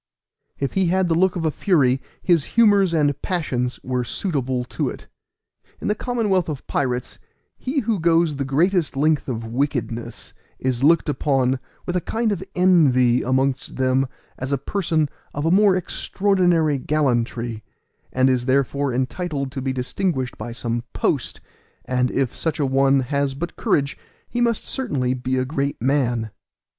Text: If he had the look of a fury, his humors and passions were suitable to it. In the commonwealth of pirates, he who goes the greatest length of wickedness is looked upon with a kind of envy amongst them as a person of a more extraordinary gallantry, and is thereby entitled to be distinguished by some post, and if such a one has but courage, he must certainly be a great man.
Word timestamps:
If 0.57 0.73
he 0.73 0.87
had 0.87 1.09
the 1.09 1.13
look 1.13 1.35
of 1.35 1.45
a 1.45 1.51
fury, 1.51 2.01
his 2.23 2.43
humors 2.57 2.91
and 2.91 3.21
passions 3.21 3.79
were 3.83 4.03
suitable 4.03 4.63
to 4.65 4.89
it. 4.89 5.05
In 5.79 5.89
the 5.89 5.93
commonwealth 5.93 6.49
of 6.49 6.65
pirates, 6.65 7.19
he 7.55 7.81
who 7.81 7.99
goes 7.99 8.37
the 8.37 8.43
greatest 8.43 8.97
length 8.97 9.27
of 9.27 9.45
wickedness 9.45 10.33
is 10.57 10.83
looked 10.83 11.07
upon 11.07 11.59
with 11.85 11.95
a 11.95 12.01
kind 12.01 12.31
of 12.31 12.43
envy 12.55 13.21
amongst 13.21 13.75
them 13.75 14.07
as 14.39 14.51
a 14.51 14.57
person 14.57 15.07
of 15.35 15.45
a 15.45 15.51
more 15.51 15.75
extraordinary 15.75 16.79
gallantry, 16.79 17.63
and 18.11 18.27
is 18.27 18.47
thereby 18.47 18.93
entitled 18.95 19.51
to 19.51 19.61
be 19.61 19.71
distinguished 19.71 20.35
by 20.35 20.51
some 20.51 20.83
post, 20.93 21.41
and 21.85 22.09
if 22.09 22.35
such 22.35 22.59
a 22.59 22.65
one 22.65 23.01
has 23.01 23.35
but 23.35 23.55
courage, 23.55 23.99
he 24.27 24.41
must 24.41 24.65
certainly 24.65 25.13
be 25.13 25.37
a 25.37 25.45
great 25.45 25.79
man. 25.79 26.31